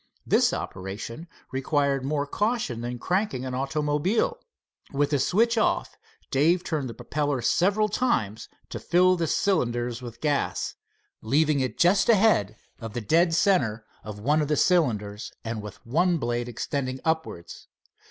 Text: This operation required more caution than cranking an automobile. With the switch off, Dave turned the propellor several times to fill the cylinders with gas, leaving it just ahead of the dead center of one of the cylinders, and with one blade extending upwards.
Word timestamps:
This 0.25 0.51
operation 0.51 1.27
required 1.51 2.03
more 2.03 2.25
caution 2.25 2.81
than 2.81 2.97
cranking 2.97 3.45
an 3.45 3.53
automobile. 3.53 4.39
With 4.91 5.11
the 5.11 5.19
switch 5.19 5.59
off, 5.59 5.95
Dave 6.31 6.63
turned 6.63 6.89
the 6.89 6.95
propellor 6.95 7.43
several 7.45 7.87
times 7.87 8.49
to 8.69 8.79
fill 8.79 9.15
the 9.15 9.27
cylinders 9.27 10.01
with 10.01 10.19
gas, 10.19 10.73
leaving 11.21 11.59
it 11.59 11.77
just 11.77 12.09
ahead 12.09 12.57
of 12.79 12.93
the 12.93 13.01
dead 13.01 13.35
center 13.35 13.85
of 14.03 14.17
one 14.19 14.41
of 14.41 14.47
the 14.47 14.57
cylinders, 14.57 15.31
and 15.45 15.61
with 15.61 15.75
one 15.85 16.17
blade 16.17 16.49
extending 16.49 16.99
upwards. 17.05 17.67